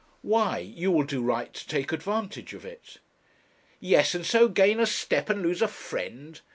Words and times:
'Why, 0.23 0.57
you 0.57 0.89
will 0.91 1.03
do 1.03 1.21
right 1.21 1.53
to 1.53 1.67
take 1.67 1.91
advantage 1.91 2.55
of 2.55 2.65
it.' 2.65 2.97
'Yes, 3.79 4.15
and 4.15 4.25
so 4.25 4.47
gain 4.47 4.79
a 4.79 4.87
step 4.87 5.29
and 5.29 5.43
lose 5.43 5.61
a 5.61 5.67
friend!' 5.67 6.41